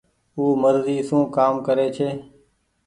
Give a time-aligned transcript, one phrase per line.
[0.37, 2.09] او مرزي سون ڪآم ڪري ڇي۔